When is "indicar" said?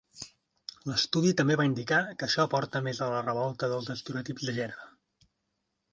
1.69-1.99